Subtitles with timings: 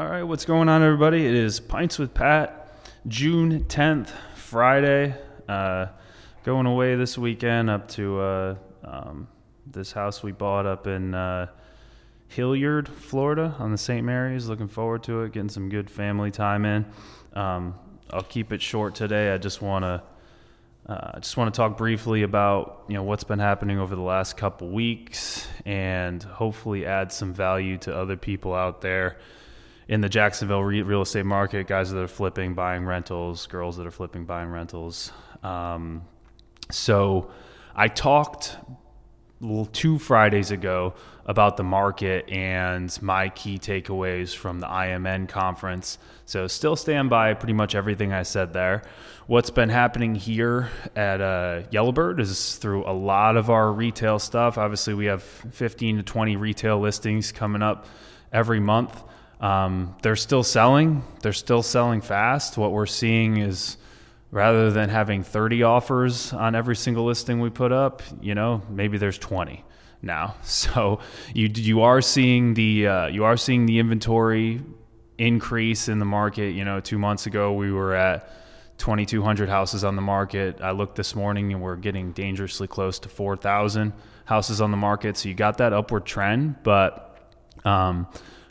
[0.00, 1.26] All right, what's going on, everybody?
[1.26, 2.72] It is Pints with Pat,
[3.06, 5.14] June 10th, Friday.
[5.46, 5.88] Uh,
[6.42, 9.28] going away this weekend up to uh, um,
[9.66, 11.48] this house we bought up in uh,
[12.28, 14.02] Hilliard, Florida, on the St.
[14.02, 14.48] Mary's.
[14.48, 16.86] Looking forward to it, getting some good family time in.
[17.34, 17.74] Um,
[18.08, 19.34] I'll keep it short today.
[19.34, 20.02] I just want to.
[20.88, 24.00] Uh, I just want to talk briefly about you know what's been happening over the
[24.00, 29.18] last couple weeks, and hopefully add some value to other people out there
[29.90, 33.88] in the Jacksonville re- real estate market, guys that are flipping, buying rentals, girls that
[33.88, 35.10] are flipping, buying rentals.
[35.42, 36.02] Um,
[36.70, 37.32] so
[37.74, 38.56] I talked
[39.72, 40.94] two Fridays ago
[41.26, 45.98] about the market and my key takeaways from the IMN conference.
[46.24, 48.82] So still stand by pretty much everything I said there.
[49.26, 54.56] What's been happening here at uh, Yellowbird is through a lot of our retail stuff.
[54.56, 57.86] Obviously, we have 15 to 20 retail listings coming up
[58.32, 59.02] every month.
[59.40, 61.02] Um, they're still selling.
[61.22, 62.58] They're still selling fast.
[62.58, 63.78] What we're seeing is
[64.30, 68.98] rather than having 30 offers on every single listing we put up, you know, maybe
[68.98, 69.64] there's 20
[70.02, 70.36] now.
[70.42, 71.00] So
[71.34, 74.62] you you are seeing the uh, you are seeing the inventory
[75.18, 76.50] increase in the market.
[76.54, 78.30] You know, two months ago we were at
[78.78, 80.60] 2,200 houses on the market.
[80.62, 83.92] I looked this morning and we're getting dangerously close to 4,000
[84.24, 85.18] houses on the market.
[85.18, 87.18] So you got that upward trend, but
[87.66, 88.06] um,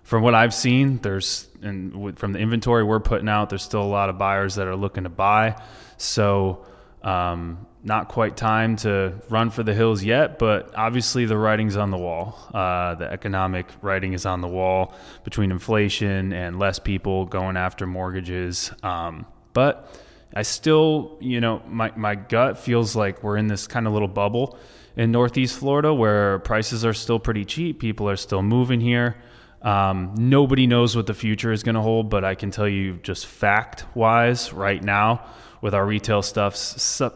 [0.10, 3.94] from what I've seen, there's and from the inventory we're putting out, there's still a
[4.00, 5.62] lot of buyers that are looking to buy.
[5.98, 6.66] So,
[7.04, 11.92] um, not quite time to run for the hills yet, but obviously the writing's on
[11.92, 12.36] the wall.
[12.52, 17.86] Uh, the economic writing is on the wall between inflation and less people going after
[17.86, 18.72] mortgages.
[18.82, 19.96] Um, but
[20.34, 24.08] I still, you know, my, my gut feels like we're in this kind of little
[24.08, 24.58] bubble
[24.98, 27.80] in Northeast Florida where prices are still pretty cheap.
[27.80, 29.16] People are still moving here.
[29.62, 32.94] Um, nobody knows what the future is going to hold, but I can tell you
[33.04, 35.26] just fact wise right now
[35.62, 36.54] with our retail stuff,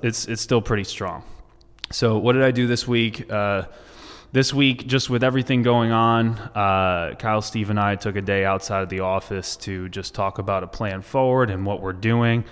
[0.03, 1.23] it's, it's still pretty strong.
[1.91, 3.31] So, what did I do this week?
[3.31, 3.63] Uh,
[4.33, 8.43] this week, just with everything going on, uh, Kyle, Steve, and I took a day
[8.43, 12.43] outside of the office to just talk about a plan forward and what we're doing.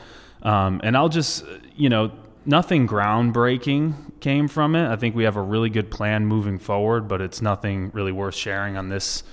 [0.44, 1.44] Um, and I'll just,
[1.76, 2.12] you know,
[2.46, 4.88] nothing groundbreaking came from it.
[4.88, 8.36] I think we have a really good plan moving forward, but it's nothing really worth
[8.36, 9.24] sharing on this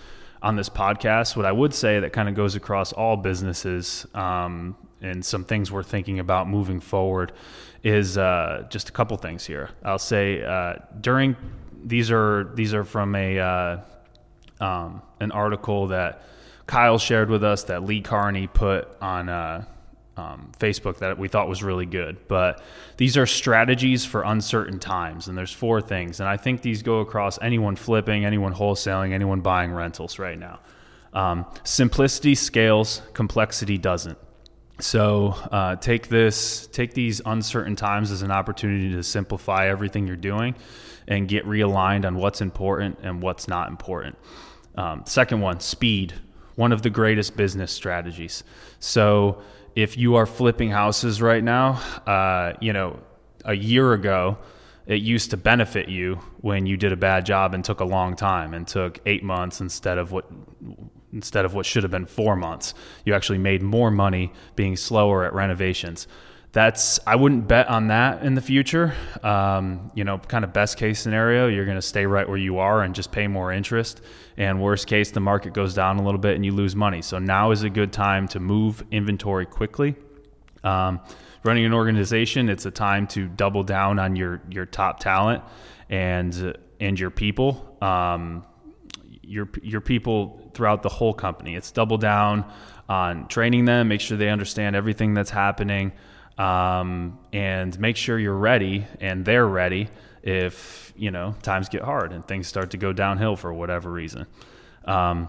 [0.43, 1.37] on this podcast.
[1.37, 5.71] What I would say that kind of goes across all businesses um, and some things
[5.71, 7.33] we're thinking about moving forward
[7.83, 9.71] is uh, just a couple things here.
[9.85, 11.37] I'll say uh, during
[11.85, 13.81] these are these are from a uh,
[14.61, 16.23] um, an article that
[16.67, 19.65] Kyle shared with us that Lee Carney put on uh,
[20.19, 22.17] um, Facebook that we thought was really good.
[22.29, 22.63] But
[22.97, 27.01] these are strategies for uncertain times, and there's four things, and I think these go
[27.01, 30.59] across anyone flipping, anyone wholesaling, anyone buying rentals right now.
[31.15, 34.19] Um, simplicity scales, complexity doesn't.
[34.81, 40.17] So uh, take this, take these uncertain times as an opportunity to simplify everything you're
[40.17, 40.55] doing,
[41.09, 44.17] and get realigned on what's important and what's not important.
[44.75, 46.15] Um, second one, speed,
[46.55, 48.45] one of the greatest business strategies.
[48.79, 49.43] So
[49.75, 52.99] if you are flipping houses right now, uh, you know,
[53.45, 54.39] a year ago,
[54.87, 58.17] it used to benefit you when you did a bad job and took a long
[58.17, 60.27] time and took eight months instead of what
[61.13, 62.75] instead of what should have been four months.
[63.05, 66.07] You actually made more money being slower at renovations
[66.53, 68.95] that's I wouldn't bet on that in the future.
[69.23, 72.59] Um, you know, kind of best case scenario, you're going to stay right where you
[72.59, 74.01] are and just pay more interest.
[74.37, 77.03] And worst case, the market goes down a little bit and you lose money.
[77.03, 79.97] So now is a good time to move inventory quickly.
[80.65, 81.01] Um,
[81.45, 85.45] running an organization, it's a time to double down on your your top talent
[85.91, 87.77] and and your people.
[87.83, 88.45] Um,
[89.23, 91.55] your your people throughout the whole company.
[91.55, 92.51] It's double down
[92.89, 95.93] on training them, make sure they understand everything that's happening
[96.39, 99.89] um, and make sure you're ready and they're ready
[100.23, 104.27] if you know times get hard and things start to go downhill for whatever reason.
[104.85, 105.29] Um,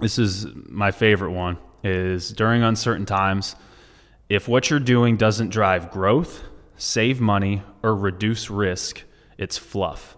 [0.00, 3.56] this is my favorite one is during uncertain times
[4.28, 6.44] if what you're doing doesn't drive growth
[6.76, 9.02] save money or reduce risk
[9.36, 10.16] it's fluff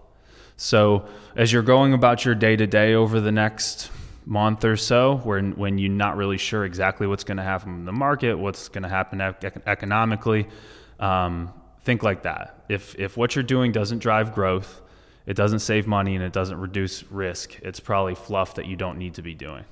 [0.55, 1.05] so
[1.35, 3.91] as you're going about your day to day over the next
[4.25, 7.85] month or so when when you're not really sure exactly what's going to happen in
[7.85, 10.47] the market, what's going to happen economically.
[10.99, 12.65] Um, think like that.
[12.67, 14.81] If if what you're doing doesn't drive growth,
[15.25, 18.97] it doesn't save money, and it doesn't reduce risk, it's probably fluff that you don't
[18.97, 19.65] need to be doing.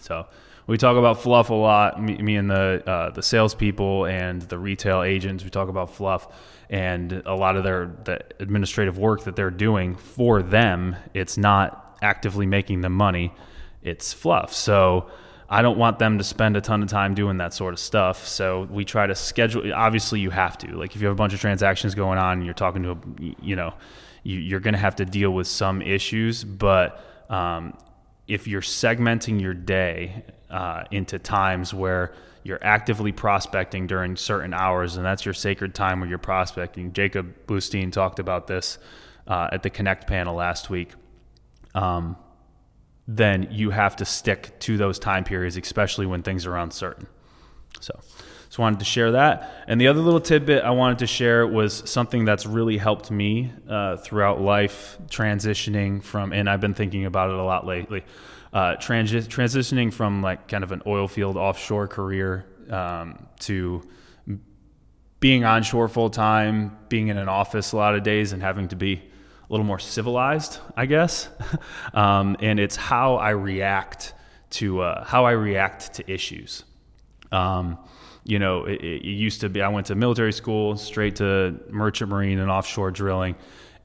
[0.00, 0.26] So
[0.66, 2.00] we talk about fluff a lot.
[2.00, 6.28] Me, me and the uh, the salespeople and the retail agents, we talk about fluff
[6.70, 10.94] and a lot of their the administrative work that they're doing for them.
[11.12, 13.34] It's not actively making them money
[13.82, 14.52] it's fluff.
[14.52, 15.10] So
[15.48, 18.26] I don't want them to spend a ton of time doing that sort of stuff.
[18.26, 19.72] So we try to schedule.
[19.74, 20.76] Obviously, you have to.
[20.76, 22.96] Like if you have a bunch of transactions going on, and you're talking to a,
[23.42, 23.74] you know,
[24.22, 26.44] you, are going to have to deal with some issues.
[26.44, 27.76] But um,
[28.28, 34.96] if you're segmenting your day uh, into times where you're actively prospecting during certain hours,
[34.96, 36.92] and that's your sacred time where you're prospecting.
[36.92, 38.78] Jacob Boosteen talked about this
[39.26, 40.92] uh, at the Connect panel last week.
[41.74, 42.16] Um,
[43.16, 47.08] then you have to stick to those time periods, especially when things are uncertain.
[47.80, 47.98] So,
[48.44, 49.64] just wanted to share that.
[49.66, 53.52] And the other little tidbit I wanted to share was something that's really helped me
[53.68, 58.04] uh, throughout life, transitioning from, and I've been thinking about it a lot lately,
[58.52, 63.82] uh, transi- transitioning from like kind of an oil field offshore career um, to
[65.18, 68.76] being onshore full time, being in an office a lot of days, and having to
[68.76, 69.02] be
[69.50, 71.28] a little more civilized, I guess.
[71.94, 74.14] um, and it's how I react
[74.50, 76.64] to uh, how I react to issues.
[77.32, 77.76] Um,
[78.24, 82.10] you know, it, it, used to be I went to military school, straight to merchant
[82.10, 83.34] marine and offshore drilling,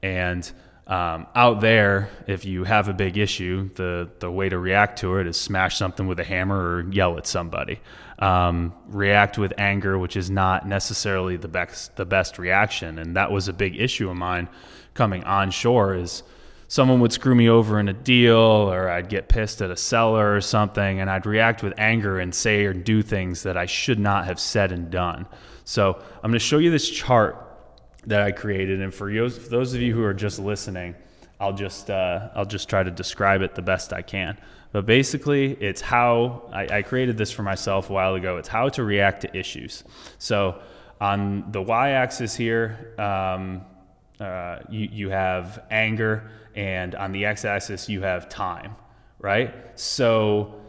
[0.02, 0.50] and
[0.86, 5.18] um, out there, if you have a big issue, the the way to react to
[5.18, 7.80] it is smash something with a hammer or yell at somebody.
[8.20, 13.32] Um, react with anger, which is not necessarily the best the best reaction, and that
[13.32, 14.48] was a big issue of mine
[14.96, 16.22] coming onshore is
[16.68, 20.34] someone would screw me over in a deal or I'd get pissed at a seller
[20.34, 23.98] or something and I'd react with anger and say or do things that I should
[23.98, 25.26] not have said and done.
[25.64, 27.42] So I'm going to show you this chart
[28.06, 30.96] that I created and for those of you who are just listening,
[31.38, 34.38] I'll just uh, I'll just try to describe it the best I can.
[34.72, 38.38] But basically, it's how I, I created this for myself a while ago.
[38.38, 39.84] It's how to react to issues.
[40.18, 40.60] So
[41.00, 43.62] on the y-axis here, um,
[44.20, 48.76] uh, you, you have anger, and on the x axis, you have time,
[49.18, 49.54] right?
[49.74, 50.60] So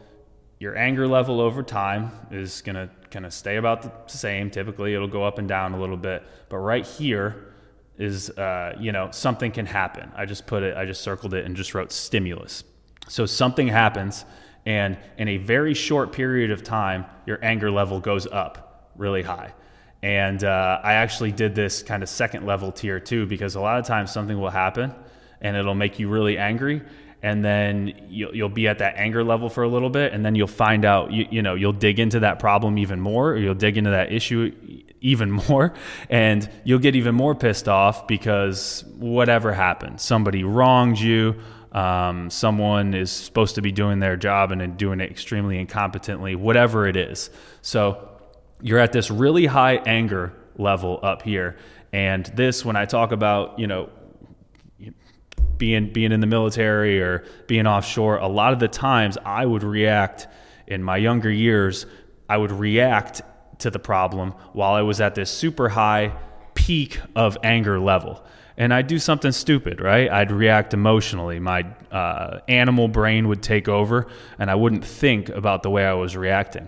[0.60, 4.50] your anger level over time is going to kind of stay about the same.
[4.50, 6.24] Typically, it'll go up and down a little bit.
[6.50, 7.54] But right here
[7.98, 10.12] is, uh, you know, something can happen.
[10.16, 12.64] I just put it, I just circled it and just wrote stimulus.
[13.08, 14.26] So something happens,
[14.66, 19.54] and in a very short period of time, your anger level goes up really high.
[20.02, 23.80] And uh, I actually did this kind of second level tier too, because a lot
[23.80, 24.94] of times something will happen
[25.42, 26.82] and it'll make you really angry.
[27.24, 30.14] And then you'll, you'll be at that anger level for a little bit.
[30.14, 33.32] And then you'll find out, you, you know, you'll dig into that problem even more,
[33.32, 34.54] or you'll dig into that issue
[35.02, 35.74] even more.
[36.10, 41.36] And you'll get even more pissed off because whatever happened, somebody wronged you.
[41.72, 46.88] Um, someone is supposed to be doing their job and doing it extremely incompetently, whatever
[46.88, 47.30] it is.
[47.62, 48.17] So
[48.62, 51.58] you're at this really high anger level up here.
[51.94, 53.90] And this, when I talk about, you know,
[55.58, 59.64] being being in the military or being offshore, a lot of the times I would
[59.64, 60.28] react
[60.68, 61.86] in my younger years,
[62.30, 63.22] I would react
[63.60, 66.14] to the problem while I was at this super high
[66.54, 68.24] peak of anger level.
[68.58, 70.10] And I'd do something stupid, right?
[70.10, 71.40] I'd react emotionally.
[71.40, 74.08] My uh, animal brain would take over,
[74.40, 76.68] and I wouldn't think about the way I was reacting.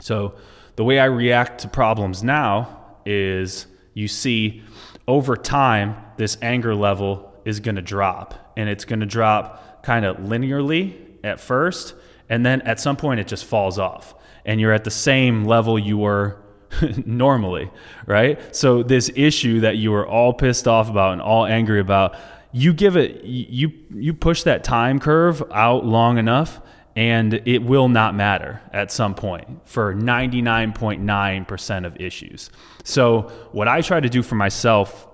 [0.00, 0.36] So,
[0.76, 4.62] the way I react to problems now is you see
[5.08, 8.52] over time, this anger level is going to drop.
[8.56, 11.94] And it's going to drop kind of linearly at first.
[12.28, 14.14] And then at some point, it just falls off.
[14.44, 16.42] And you're at the same level you were
[17.06, 17.70] normally,
[18.06, 18.54] right?
[18.54, 22.16] So, this issue that you were all pissed off about and all angry about,
[22.52, 26.60] you give it, you, you push that time curve out long enough
[26.96, 32.50] and it will not matter at some point for 99.9% of issues.
[32.84, 35.06] So, what I try to do for myself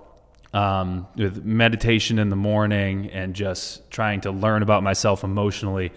[0.53, 5.91] um, with meditation in the morning and just trying to learn about myself emotionally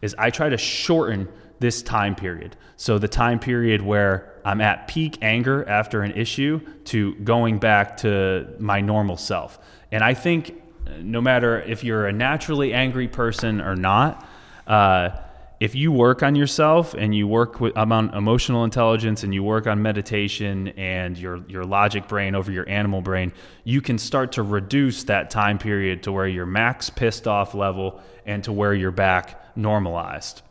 [0.00, 2.56] is I try to shorten this time period.
[2.76, 7.96] So, the time period where I'm at peak anger after an issue to going back
[7.98, 9.58] to my normal self.
[9.90, 10.62] And I think
[11.00, 14.28] no matter if you're a naturally angry person or not,
[14.66, 15.10] uh,
[15.62, 19.68] if you work on yourself and you work with on emotional intelligence and you work
[19.68, 24.42] on meditation and your your logic brain over your animal brain, you can start to
[24.42, 28.90] reduce that time period to where you're max pissed off level and to where you're
[28.90, 30.42] back normalized.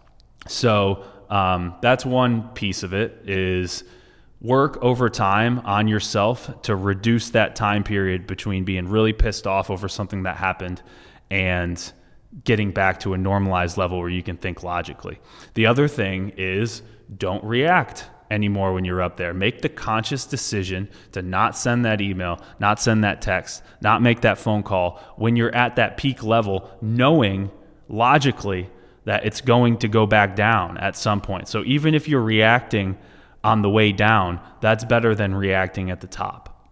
[0.48, 3.84] So um, that's one piece of it is
[4.40, 9.70] work over time on yourself to reduce that time period between being really pissed off
[9.70, 10.82] over something that happened
[11.30, 11.92] and
[12.44, 15.20] getting back to a normalized level where you can think logically.
[15.54, 16.82] The other thing is
[17.18, 19.34] don't react anymore when you're up there.
[19.34, 24.22] Make the conscious decision to not send that email, not send that text, not make
[24.22, 27.52] that phone call when you're at that peak level, knowing
[27.90, 28.70] logically
[29.04, 31.48] that it's going to go back down at some point.
[31.50, 32.98] So even if you're reacting
[33.44, 36.72] on the way down, that's better than reacting at the top.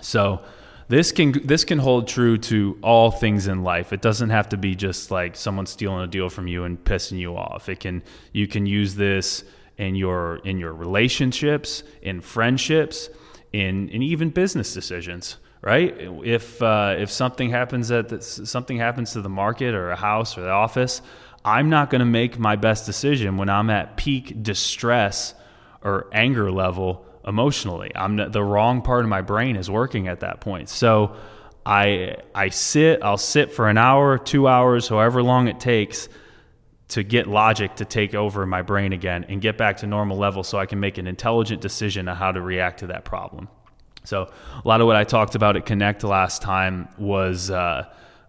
[0.00, 0.42] So
[0.88, 3.92] this can this can hold true to all things in life.
[3.92, 7.18] It doesn't have to be just like someone stealing a deal from you and pissing
[7.18, 7.68] you off.
[7.68, 8.02] It can
[8.32, 9.44] you can use this
[9.76, 13.08] in your in your relationships, in friendships,
[13.52, 15.96] in in even business decisions right?
[16.22, 20.38] If uh, if something happens at the, something happens to the market or a house
[20.38, 21.02] or the office,
[21.44, 25.34] I'm not going to make my best decision when I'm at peak distress
[25.82, 27.90] or anger level emotionally.
[27.94, 30.68] I'm the wrong part of my brain is working at that point.
[30.68, 31.16] So
[31.64, 36.08] I I sit, I'll sit for an hour, 2 hours, however long it takes
[36.88, 40.44] to get logic to take over my brain again and get back to normal level
[40.44, 43.48] so I can make an intelligent decision on how to react to that problem.
[44.04, 47.86] So a lot of what I talked about at Connect last time was uh,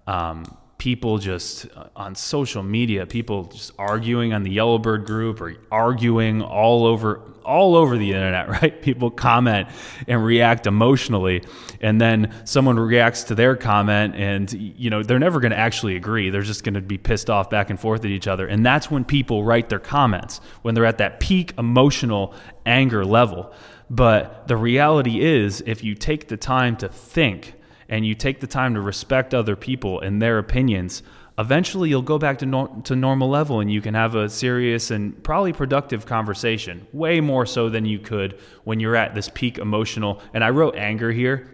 [0.08, 5.56] um, people just uh, on social media, people just arguing on the Yellowbird group or
[5.72, 8.82] arguing all over all over the internet, right?
[8.82, 9.70] People comment
[10.08, 11.44] and react emotionally,
[11.82, 15.96] and then someone reacts to their comment, and you know they're never going to actually
[15.96, 16.30] agree.
[16.30, 18.92] They're just going to be pissed off back and forth at each other, and that's
[18.92, 22.34] when people write their comments when they're at that peak emotional
[22.66, 23.54] anger level.
[23.90, 27.54] But the reality is, if you take the time to think
[27.90, 31.04] and you take the time to respect other people and their opinions,
[31.38, 35.24] eventually you'll go back to, to normal level and you can have a serious and
[35.24, 40.22] probably productive conversation, way more so than you could when you're at this peak emotional.
[40.34, 41.50] And I wrote anger here,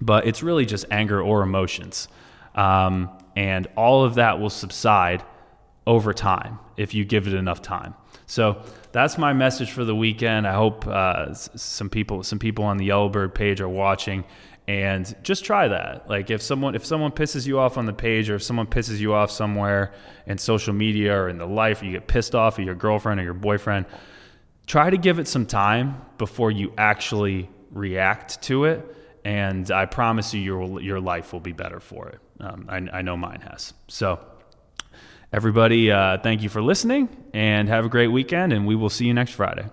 [0.00, 2.08] but it's really just anger or emotions.
[2.54, 5.24] Um, and all of that will subside
[5.86, 7.94] over time if you give it enough time.
[8.26, 8.62] So
[8.92, 10.46] that's my message for the weekend.
[10.46, 14.24] I hope uh, some people some people on the Yellowbird page are watching
[14.68, 16.08] and just try that.
[16.08, 18.98] Like if someone if someone pisses you off on the page or if someone pisses
[18.98, 19.92] you off somewhere
[20.26, 23.24] in social media or in the life, you get pissed off at your girlfriend or
[23.24, 23.86] your boyfriend,
[24.66, 28.96] try to give it some time before you actually react to it.
[29.24, 32.20] And I promise you, your your life will be better for it.
[32.40, 33.72] Um, I, I know mine has.
[33.88, 34.18] So
[35.32, 39.06] Everybody, uh, thank you for listening and have a great weekend, and we will see
[39.06, 39.64] you next Friday.